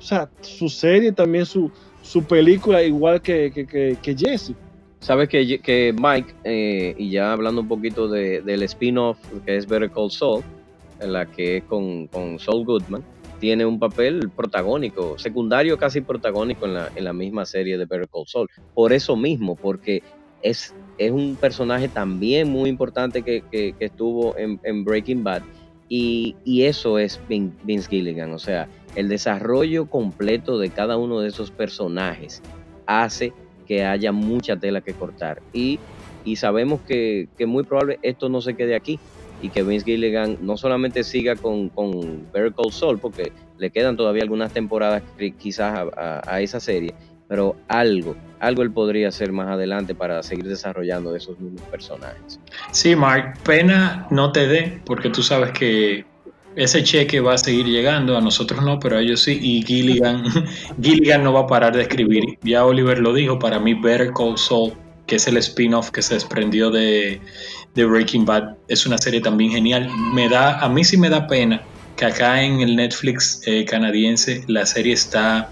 o 0.00 0.02
sea, 0.02 0.30
su 0.40 0.70
serie, 0.70 1.12
también 1.12 1.44
su, 1.44 1.70
su 2.02 2.24
película, 2.24 2.82
igual 2.82 3.20
que, 3.20 3.52
que, 3.52 3.96
que, 4.00 4.16
Jesse. 4.16 4.54
Sabes 5.00 5.28
que, 5.28 5.60
que 5.60 5.94
Mike, 5.98 6.34
eh, 6.44 6.94
y 6.96 7.10
ya 7.10 7.32
hablando 7.32 7.62
un 7.62 7.68
poquito 7.68 8.08
de, 8.08 8.42
del 8.42 8.62
spin-off 8.64 9.18
que 9.44 9.56
es 9.56 9.66
Better 9.66 9.90
Call 9.90 10.10
Saul, 10.10 10.42
en 11.00 11.12
la 11.12 11.26
que 11.26 11.58
es 11.58 11.64
con, 11.64 12.06
con 12.08 12.38
Saul 12.38 12.64
Goodman, 12.64 13.02
tiene 13.40 13.64
un 13.64 13.78
papel 13.78 14.30
protagónico, 14.30 15.18
secundario 15.18 15.78
casi 15.78 16.02
protagónico 16.02 16.66
en 16.66 16.74
la, 16.74 16.92
en 16.94 17.04
la 17.04 17.14
misma 17.14 17.46
serie 17.46 17.78
de 17.78 17.86
Better 17.86 18.08
Call 18.08 18.26
Saul. 18.26 18.48
Por 18.74 18.92
eso 18.92 19.16
mismo, 19.16 19.56
porque 19.56 20.02
es, 20.42 20.74
es 20.98 21.10
un 21.10 21.36
personaje 21.36 21.88
también 21.88 22.50
muy 22.50 22.68
importante 22.68 23.22
que, 23.22 23.74
estuvo 23.80 24.36
en, 24.36 24.84
Breaking 24.84 25.24
Bad. 25.24 25.42
Y, 25.88 26.36
eso 26.62 26.98
es 26.98 27.20
Vince 27.28 27.88
Gilligan. 27.88 28.32
O 28.32 28.38
sea, 28.38 28.68
el 28.94 29.08
desarrollo 29.08 29.86
completo 29.86 30.58
de 30.58 30.70
cada 30.70 30.96
uno 30.96 31.20
de 31.20 31.28
esos 31.28 31.50
personajes 31.50 32.42
hace 32.86 33.32
que 33.70 33.84
haya 33.84 34.10
mucha 34.10 34.56
tela 34.56 34.80
que 34.80 34.94
cortar. 34.94 35.40
Y, 35.52 35.78
sabemos 36.34 36.80
que, 36.80 37.28
que, 37.38 37.46
muy 37.46 37.62
probable 37.62 38.00
esto 38.02 38.28
no 38.28 38.40
se 38.40 38.56
quede 38.56 38.74
aquí 38.74 38.98
y 39.40 39.50
que 39.50 39.62
Vince 39.62 39.84
Gilligan 39.84 40.38
no 40.40 40.56
solamente 40.56 41.04
siga 41.04 41.36
con, 41.36 41.68
con 41.68 42.28
Better 42.32 42.52
porque 43.00 43.30
le 43.58 43.70
quedan 43.70 43.96
todavía 43.96 44.24
algunas 44.24 44.52
temporadas 44.52 45.04
quizás 45.38 45.88
a 45.96 46.40
esa 46.40 46.58
serie, 46.58 46.94
pero 47.28 47.54
algo, 47.68 48.16
algo 48.40 48.62
él 48.62 48.72
podría 48.72 49.06
hacer 49.06 49.30
más 49.30 49.46
adelante 49.46 49.94
para 49.94 50.20
seguir 50.24 50.48
desarrollando 50.48 51.14
esos 51.14 51.38
mismos 51.38 51.62
personajes. 51.68 52.40
Sí, 52.72 52.96
Mark, 52.96 53.38
pena 53.44 54.08
no 54.10 54.32
te 54.32 54.48
dé, 54.48 54.80
porque 54.84 55.10
tú 55.10 55.22
sabes 55.22 55.52
que 55.52 56.09
ese 56.56 56.82
cheque 56.82 57.20
va 57.20 57.34
a 57.34 57.38
seguir 57.38 57.66
llegando, 57.66 58.16
a 58.16 58.20
nosotros 58.20 58.62
no, 58.62 58.78
pero 58.78 58.96
a 58.96 59.00
ellos 59.00 59.22
sí, 59.22 59.38
y 59.40 59.62
Gilligan, 59.62 60.24
Gilligan 60.82 61.22
no 61.22 61.32
va 61.32 61.40
a 61.40 61.46
parar 61.46 61.74
de 61.74 61.82
escribir. 61.82 62.38
Ya 62.42 62.64
Oliver 62.64 62.98
lo 62.98 63.14
dijo, 63.14 63.38
para 63.38 63.58
mí 63.58 63.74
Better 63.74 64.12
Call 64.12 64.36
Saul, 64.36 64.72
que 65.06 65.16
es 65.16 65.26
el 65.26 65.36
spin-off 65.36 65.90
que 65.90 66.02
se 66.02 66.14
desprendió 66.14 66.70
de, 66.70 67.20
Breaking 67.74 68.24
Bad, 68.24 68.56
es 68.68 68.84
una 68.84 68.98
serie 68.98 69.20
también 69.20 69.52
genial. 69.52 69.88
Me 70.12 70.28
da, 70.28 70.58
a 70.60 70.68
mí 70.68 70.84
sí 70.84 70.96
me 70.96 71.08
da 71.08 71.26
pena 71.26 71.62
que 71.96 72.04
acá 72.04 72.42
en 72.42 72.60
el 72.60 72.76
Netflix 72.76 73.42
eh, 73.46 73.64
canadiense 73.64 74.44
la 74.48 74.66
serie 74.66 74.94
está 74.94 75.50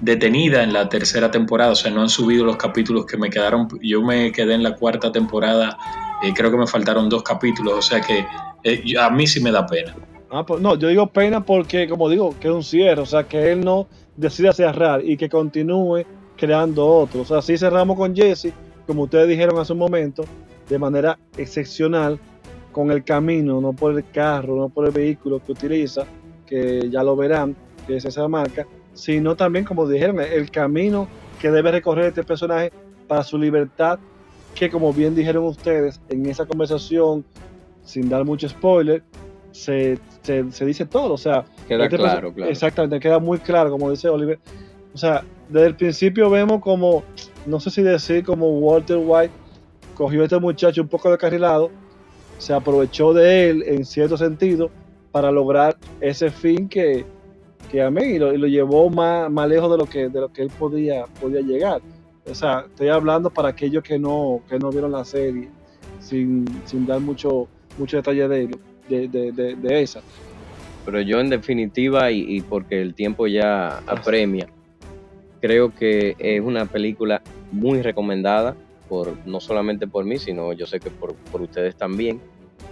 detenida 0.00 0.62
en 0.62 0.72
la 0.72 0.88
tercera 0.88 1.30
temporada, 1.30 1.72
o 1.72 1.74
sea, 1.74 1.90
no 1.90 2.02
han 2.02 2.08
subido 2.08 2.44
los 2.44 2.56
capítulos 2.56 3.06
que 3.06 3.16
me 3.16 3.30
quedaron, 3.30 3.68
yo 3.82 4.02
me 4.02 4.32
quedé 4.32 4.54
en 4.54 4.62
la 4.62 4.74
cuarta 4.74 5.10
temporada, 5.10 5.78
eh, 6.22 6.32
creo 6.34 6.50
que 6.50 6.56
me 6.56 6.66
faltaron 6.66 7.08
dos 7.08 7.22
capítulos, 7.22 7.74
o 7.74 7.82
sea 7.82 8.00
que 8.00 8.26
eh, 8.64 8.82
a 9.00 9.10
mí 9.10 9.26
sí 9.26 9.40
me 9.40 9.50
da 9.50 9.66
pena. 9.66 9.94
Ah, 10.36 10.44
pues, 10.44 10.60
no, 10.60 10.74
yo 10.76 10.88
digo 10.88 11.06
pena 11.06 11.44
porque, 11.44 11.88
como 11.88 12.08
digo, 12.08 12.34
que 12.40 12.48
es 12.48 12.54
un 12.54 12.64
cierre, 12.64 13.00
o 13.00 13.06
sea, 13.06 13.22
que 13.22 13.52
él 13.52 13.64
no 13.64 13.86
decida 14.16 14.52
cerrar 14.52 15.04
y 15.04 15.16
que 15.16 15.28
continúe 15.28 16.02
creando 16.36 16.84
otro. 16.84 17.20
O 17.20 17.24
sea, 17.24 17.40
cerramos 17.40 17.96
con 17.96 18.16
Jesse, 18.16 18.52
como 18.84 19.04
ustedes 19.04 19.28
dijeron 19.28 19.56
hace 19.60 19.74
un 19.74 19.78
momento, 19.78 20.24
de 20.68 20.76
manera 20.76 21.16
excepcional, 21.38 22.18
con 22.72 22.90
el 22.90 23.04
camino, 23.04 23.60
no 23.60 23.74
por 23.74 23.96
el 23.96 24.10
carro, 24.10 24.56
no 24.56 24.70
por 24.70 24.86
el 24.86 24.90
vehículo 24.90 25.40
que 25.40 25.52
utiliza, 25.52 26.04
que 26.44 26.90
ya 26.90 27.04
lo 27.04 27.14
verán, 27.14 27.54
que 27.86 27.98
es 27.98 28.04
esa 28.04 28.26
marca, 28.26 28.66
sino 28.92 29.36
también, 29.36 29.64
como 29.64 29.88
dijeron, 29.88 30.18
el 30.18 30.50
camino 30.50 31.06
que 31.40 31.52
debe 31.52 31.70
recorrer 31.70 32.06
este 32.06 32.24
personaje 32.24 32.72
para 33.06 33.22
su 33.22 33.38
libertad, 33.38 34.00
que 34.56 34.68
como 34.68 34.92
bien 34.92 35.14
dijeron 35.14 35.44
ustedes 35.44 36.00
en 36.08 36.26
esa 36.26 36.44
conversación, 36.44 37.24
sin 37.84 38.08
dar 38.08 38.24
mucho 38.24 38.48
spoiler, 38.48 39.04
se, 39.54 39.98
dice 40.64 40.84
todo, 40.84 41.14
o 41.14 41.18
sea, 41.18 41.44
queda 41.68 41.84
este 41.84 41.96
claro, 41.96 42.32
claro. 42.32 42.50
Exactamente, 42.50 42.98
queda 42.98 43.18
muy 43.18 43.38
claro, 43.38 43.70
como 43.70 43.90
dice 43.90 44.08
Oliver. 44.08 44.38
O 44.92 44.98
sea, 44.98 45.24
desde 45.48 45.68
el 45.68 45.76
principio 45.76 46.28
vemos 46.28 46.60
como, 46.60 47.04
no 47.46 47.60
sé 47.60 47.70
si 47.70 47.82
decir, 47.82 48.24
como 48.24 48.48
Walter 48.58 48.98
White 49.00 49.32
cogió 49.94 50.22
a 50.22 50.24
este 50.24 50.38
muchacho 50.38 50.82
un 50.82 50.88
poco 50.88 51.08
descarrilado, 51.08 51.70
se 52.38 52.52
aprovechó 52.52 53.12
de 53.12 53.50
él 53.50 53.62
en 53.66 53.84
cierto 53.84 54.16
sentido 54.16 54.70
para 55.12 55.30
lograr 55.30 55.76
ese 56.00 56.30
fin 56.30 56.68
que, 56.68 57.06
que 57.70 57.80
a 57.80 57.90
mí 57.90 58.02
y 58.02 58.18
lo, 58.18 58.32
llevó 58.32 58.90
más, 58.90 59.30
más, 59.30 59.48
lejos 59.48 59.70
de 59.70 59.78
lo 59.78 59.86
que 59.86 60.08
de 60.08 60.20
lo 60.20 60.32
que 60.32 60.42
él 60.42 60.50
podía 60.58 61.06
podía 61.20 61.40
llegar 61.40 61.80
o 62.28 62.34
sea 62.34 62.64
estoy 62.66 62.88
hablando 62.88 63.30
para 63.30 63.50
aquellos 63.50 63.84
que 63.84 63.98
no 63.98 64.40
que 64.48 64.58
no 64.58 64.70
vieron 64.70 64.90
la 64.90 65.04
serie 65.04 65.48
sin, 66.00 66.44
dar 66.86 67.00
mucho 67.00 67.46
mucho 67.78 67.96
detalle 67.96 68.26
de, 68.26 68.58
de, 68.88 69.08
de, 69.08 69.82
esa. 69.82 70.00
Pero 70.84 71.00
yo 71.00 71.20
en 71.20 71.30
definitiva 71.30 72.10
y, 72.10 72.40
porque 72.42 72.80
el 72.80 72.94
tiempo 72.94 73.26
ya 73.26 73.78
apremia 73.86 74.48
creo 75.40 75.74
que 75.74 76.16
es 76.18 76.40
una 76.40 76.66
película 76.66 77.22
muy 77.52 77.82
recomendada 77.82 78.56
por 78.88 79.14
no 79.26 79.40
solamente 79.40 79.86
por 79.86 80.04
mí 80.04 80.18
sino 80.18 80.52
yo 80.52 80.66
sé 80.66 80.80
que 80.80 80.90
por, 80.90 81.14
por 81.14 81.42
ustedes 81.42 81.76
también. 81.76 82.20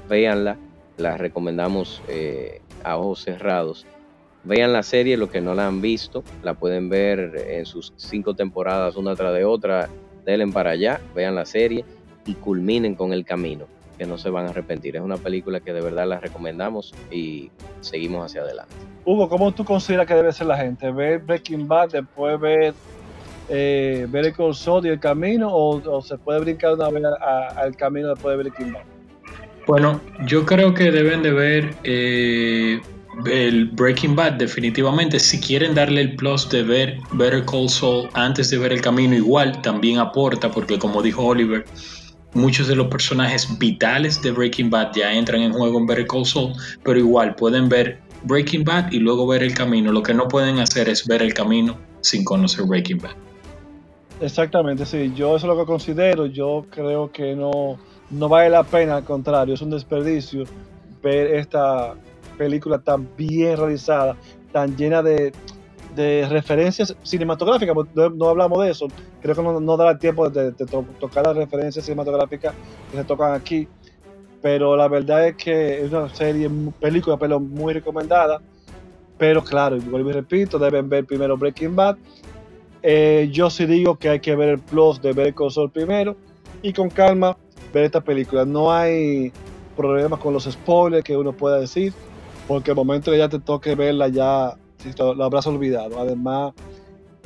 Véanla 0.09 0.57
la 0.97 1.17
recomendamos 1.17 2.03
eh, 2.09 2.61
a 2.85 2.97
ojos 2.97 3.23
cerrados. 3.23 3.87
Vean 4.45 4.73
la 4.73 4.83
serie, 4.83 5.17
los 5.17 5.31
que 5.31 5.41
no 5.41 5.55
la 5.55 5.67
han 5.67 5.81
visto, 5.81 6.25
la 6.43 6.55
pueden 6.55 6.89
ver 6.89 7.45
en 7.49 7.65
sus 7.65 7.93
cinco 7.97 8.35
temporadas 8.35 8.97
una 8.97 9.15
tras 9.15 9.33
de 9.35 9.45
otra, 9.45 9.89
denle 10.25 10.49
para 10.49 10.71
allá, 10.71 11.01
vean 11.15 11.35
la 11.35 11.45
serie 11.45 11.85
y 12.27 12.35
culminen 12.35 12.95
con 12.95 13.13
el 13.13 13.25
camino, 13.25 13.67
que 13.99 14.07
no 14.07 14.19
se 14.19 14.31
van 14.31 14.47
a 14.47 14.51
arrepentir. 14.51 14.97
Es 14.97 15.03
una 15.03 15.17
película 15.17 15.61
que 15.61 15.73
de 15.73 15.81
verdad 15.81 16.07
la 16.07 16.21
recomendamos 16.21 16.95
y 17.11 17.51
seguimos 17.81 18.27
hacia 18.27 18.43
adelante. 18.43 18.75
Hugo, 19.05 19.29
¿cómo 19.29 19.53
tú 19.53 19.65
consideras 19.65 20.07
que 20.07 20.15
debe 20.15 20.33
ser 20.33 20.47
la 20.47 20.57
gente? 20.57 20.91
¿Ver 20.91 21.19
Breaking 21.21 21.67
Bad, 21.67 21.91
después 21.91 22.41
ver 22.41 22.75
eh, 23.49 24.07
ver 24.09 24.27
el 24.27 24.55
Saul 24.55 24.87
y 24.87 24.91
el 24.91 25.01
camino 25.01 25.49
o, 25.53 26.01
se 26.03 26.17
puede 26.17 26.41
brincar 26.41 26.75
una 26.75 26.89
vez 26.89 27.03
al 27.57 27.77
camino 27.77 28.09
después 28.09 28.37
de 28.37 28.43
Breaking 28.45 28.73
Bad? 28.73 28.83
Bueno, 29.67 30.01
yo 30.27 30.45
creo 30.45 30.75
que 30.75 30.91
deben 30.91 31.23
de 31.23 31.33
ver 31.33 31.75
eh, 31.85 32.81
el 33.27 33.67
Breaking 33.67 34.17
Bad 34.17 34.33
definitivamente 34.33 35.21
si 35.21 35.39
quieren 35.41 35.75
darle 35.75 36.01
el 36.01 36.17
plus 36.17 36.49
de 36.49 36.63
ver 36.63 36.99
Better 37.13 37.45
Call 37.45 37.69
Saul 37.69 38.09
antes 38.15 38.51
de 38.51 38.59
ver 38.59 38.73
el 38.73 38.81
camino 38.81 39.15
igual 39.15 39.61
también 39.63 39.99
aporta 39.99 40.51
porque 40.51 40.79
como 40.79 41.03
dijo 41.03 41.25
Oliver 41.25 41.65
muchos 42.35 42.69
de 42.69 42.77
los 42.77 42.89
personajes 42.89 43.59
vitales 43.59 44.21
de 44.23 44.31
Breaking 44.31 44.71
Bad 44.71 44.93
ya 44.95 45.13
entran 45.13 45.43
en 45.43 45.53
juego 45.53 45.79
en 45.79 45.87
Better 45.87 46.07
Call 46.07 46.25
pero 46.83 46.99
igual 46.99 47.35
pueden 47.35 47.69
ver 47.69 48.01
Breaking 48.25 48.65
Bad 48.65 48.93
y 48.93 48.99
luego 48.99 49.27
ver 49.27 49.43
el 49.43 49.55
camino. 49.55 49.93
Lo 49.93 50.03
que 50.03 50.15
no 50.15 50.29
pueden 50.29 50.59
hacer 50.59 50.89
es 50.89 51.07
ver 51.07 51.23
el 51.23 51.35
camino 51.35 51.77
sin 52.01 52.25
conocer 52.25 52.65
Breaking 52.65 52.99
Bad. 52.99 53.13
Exactamente 54.21 54.87
sí. 54.87 55.13
Yo 55.15 55.37
eso 55.37 55.47
es 55.47 55.55
lo 55.55 55.59
que 55.59 55.67
considero. 55.67 56.27
Yo 56.27 56.67
creo 56.71 57.11
que 57.11 57.35
no 57.35 57.79
no 58.13 58.29
vale 58.29 58.51
la 58.51 58.63
pena 58.63 58.97
al 58.97 59.05
contrario 59.05 59.55
es 59.55 59.63
un 59.63 59.71
desperdicio 59.71 60.45
ver 61.03 61.35
esta 61.35 61.95
película 62.39 62.79
tan 62.79 63.09
bien 63.17 63.57
realizada, 63.57 64.17
tan 64.53 64.77
llena 64.77 65.03
de, 65.03 65.33
referencias 65.97 66.97
cinematográficas, 67.03 67.77
no, 68.15 68.29
hablamos 68.29 68.65
de 68.65 68.71
eso, 68.71 68.89
creo 69.21 69.35
que 69.35 69.43
no, 69.43 69.61
no 69.61 69.77
dará 69.77 69.99
tiempo 69.99 70.29
de, 70.29 70.53
tocar 70.53 71.27
las 71.27 71.37
referencias 71.37 71.85
cinematográficas 71.85 72.55
que 72.91 72.97
se 72.97 73.05
tocan 73.05 73.35
aquí, 73.35 73.69
pero 74.41 74.77
la 74.77 74.89
verdad 74.89 75.29
es 75.29 75.37
que 75.37 75.85
es 75.85 75.93
una 75.93 76.09
serie, 76.09 76.51
película, 76.81 77.17
pero 77.17 77.39
muy 77.39 77.75
recomendada, 77.75 78.41
pero 79.19 79.43
claro, 79.45 79.79
vuelvo 79.79 80.11
y 80.11 80.13
repito, 80.15 80.59
deben 80.59 80.89
ver 80.89 81.05
primero 81.05 81.37
Breaking 81.37 81.77
Bad, 81.77 81.97
eh, 82.83 83.29
yo 83.31 83.49
sí 83.51 83.67
digo 83.67 83.97
que 83.97 84.09
hay 84.09 84.21
que 84.21 84.35
ver 84.35 84.49
el 84.49 84.59
plus 84.59 85.01
de 85.01 85.13
ver 85.13 85.29
el 85.39 85.51
sol 85.51 85.71
primero 85.71 86.17
y 86.63 86.73
con 86.73 86.91
calma 86.91 87.37
ver 87.73 87.85
esta 87.85 88.01
película, 88.01 88.45
no 88.45 88.73
hay 88.73 89.33
problemas 89.77 90.19
con 90.19 90.33
los 90.33 90.45
spoilers 90.45 91.05
que 91.05 91.17
uno 91.17 91.33
pueda 91.33 91.59
decir, 91.59 91.93
porque 92.49 92.71
el 92.71 92.77
momento 92.77 93.11
que 93.11 93.19
ya 93.19 93.29
te 93.29 93.39
toque 93.39 93.75
verla 93.75 94.09
ya 94.09 94.57
lo 94.99 95.25
habrás 95.25 95.47
olvidado. 95.47 95.99
Además, 95.99 96.55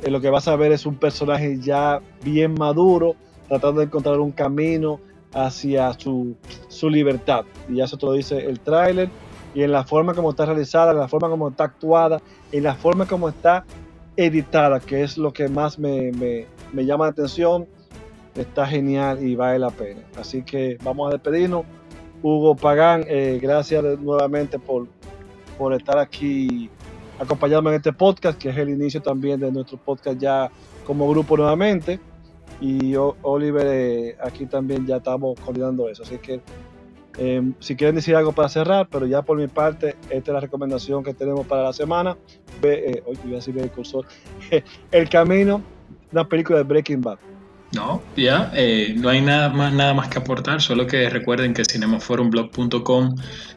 eh, 0.03 0.11
lo 0.11 0.21
que 0.21 0.29
vas 0.29 0.47
a 0.47 0.55
ver 0.55 0.71
es 0.71 0.85
un 0.85 0.95
personaje 0.95 1.59
ya 1.59 2.01
bien 2.23 2.53
maduro, 2.53 3.15
tratando 3.47 3.79
de 3.79 3.85
encontrar 3.85 4.19
un 4.19 4.31
camino 4.31 4.99
hacia 5.33 5.93
su, 5.93 6.35
su 6.67 6.89
libertad. 6.89 7.45
Y 7.69 7.81
eso 7.81 7.97
te 7.97 8.05
lo 8.05 8.13
dice 8.13 8.37
el 8.37 8.59
tráiler. 8.59 9.09
Y 9.53 9.63
en 9.63 9.71
la 9.71 9.83
forma 9.83 10.13
como 10.13 10.29
está 10.29 10.45
realizada, 10.45 10.91
en 10.91 10.99
la 10.99 11.07
forma 11.07 11.29
como 11.29 11.49
está 11.49 11.63
actuada, 11.63 12.21
en 12.51 12.63
la 12.63 12.75
forma 12.75 13.07
como 13.07 13.29
está 13.29 13.65
editada, 14.15 14.79
que 14.79 15.03
es 15.03 15.17
lo 15.17 15.33
que 15.33 15.47
más 15.47 15.79
me, 15.79 16.11
me, 16.11 16.45
me 16.73 16.85
llama 16.85 17.05
la 17.05 17.11
atención, 17.11 17.67
está 18.35 18.67
genial 18.67 19.23
y 19.25 19.35
vale 19.35 19.59
la 19.59 19.71
pena. 19.71 20.01
Así 20.19 20.43
que 20.43 20.77
vamos 20.83 21.09
a 21.09 21.13
despedirnos. 21.13 21.65
Hugo 22.21 22.55
Pagán, 22.55 23.05
eh, 23.07 23.39
gracias 23.41 23.83
nuevamente 23.99 24.59
por, 24.59 24.87
por 25.57 25.73
estar 25.73 25.97
aquí 25.99 26.69
acompañándome 27.19 27.71
en 27.71 27.75
este 27.77 27.93
podcast, 27.93 28.37
que 28.37 28.49
es 28.49 28.57
el 28.57 28.69
inicio 28.69 29.01
también 29.01 29.39
de 29.39 29.51
nuestro 29.51 29.77
podcast 29.77 30.19
ya 30.19 30.51
como 30.85 31.09
grupo 31.09 31.37
nuevamente. 31.37 31.99
Y 32.59 32.95
Oliver, 32.95 33.67
eh, 33.67 34.17
aquí 34.21 34.45
también 34.45 34.85
ya 34.85 34.97
estamos 34.97 35.39
coordinando 35.39 35.89
eso. 35.89 36.03
Así 36.03 36.17
que 36.17 36.41
em, 37.17 37.53
si 37.59 37.75
quieren 37.75 37.95
decir 37.95 38.15
algo 38.15 38.31
para 38.31 38.49
cerrar, 38.49 38.87
pero 38.89 39.05
ya 39.05 39.21
por 39.21 39.37
mi 39.37 39.47
parte, 39.47 39.95
esta 40.09 40.31
es 40.31 40.33
la 40.33 40.39
recomendación 40.39 41.03
que 41.03 41.13
tenemos 41.13 41.45
para 41.45 41.63
la 41.63 41.73
semana. 41.73 42.17
Ve, 42.61 43.03
hoy 43.05 43.17
voy 43.23 43.33
a 43.33 43.35
decir 43.35 43.57
el 43.57 43.69
cursor. 43.69 44.05
el 44.91 45.09
Camino, 45.09 45.61
una 46.11 46.27
película 46.27 46.57
de 46.59 46.63
Breaking 46.63 47.01
Bad. 47.01 47.19
No, 47.73 48.01
ya, 48.15 48.51
eh, 48.55 48.95
no 48.97 49.09
hay 49.09 49.21
nada 49.21 49.49
más, 49.49 49.73
nada 49.73 49.93
más 49.93 50.07
que 50.07 50.19
aportar, 50.19 50.61
solo 50.61 50.87
que 50.87 51.09
recuerden 51.09 51.53
que 51.53 51.63
cinemaforumblog.com 51.65 53.15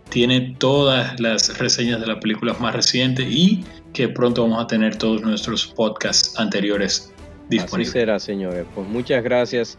tiene 0.08 0.56
todas 0.58 1.18
las 1.20 1.56
reseñas 1.58 2.00
de 2.00 2.08
las 2.08 2.18
películas 2.18 2.60
más 2.60 2.74
recientes 2.74 3.26
y 3.30 3.64
que 3.92 4.08
pronto 4.08 4.42
vamos 4.42 4.64
a 4.64 4.66
tener 4.66 4.96
todos 4.96 5.22
nuestros 5.22 5.66
podcasts 5.66 6.38
anteriores 6.38 7.12
disponibles. 7.48 7.90
Así 7.90 7.98
será, 8.00 8.18
señores. 8.18 8.66
Pues 8.74 8.88
muchas 8.88 9.22
gracias. 9.22 9.78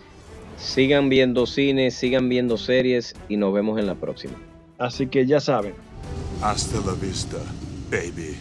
Sigan 0.57 1.09
viendo 1.09 1.45
cine, 1.45 1.91
sigan 1.91 2.29
viendo 2.29 2.57
series 2.57 3.13
y 3.27 3.35
nos 3.35 3.53
vemos 3.53 3.79
en 3.79 3.87
la 3.87 3.95
próxima. 3.95 4.35
Así 4.77 5.07
que 5.07 5.25
ya 5.25 5.39
saben. 5.39 5.73
Hasta 6.41 6.77
la 6.85 6.93
vista, 6.93 7.37
baby. 7.89 8.37